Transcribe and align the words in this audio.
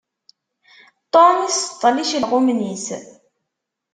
Tom 1.13 1.35
iseṭṭel 1.45 1.95
icelɣumen-is. 2.03 2.85